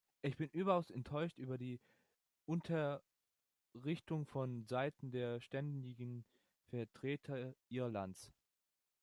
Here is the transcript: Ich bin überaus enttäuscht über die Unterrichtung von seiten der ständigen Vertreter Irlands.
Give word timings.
Ich 0.23 0.35
bin 0.35 0.49
überaus 0.49 0.89
enttäuscht 0.89 1.37
über 1.37 1.59
die 1.59 1.79
Unterrichtung 2.47 4.25
von 4.25 4.65
seiten 4.65 5.11
der 5.11 5.39
ständigen 5.41 6.25
Vertreter 6.71 7.53
Irlands. 7.69 8.33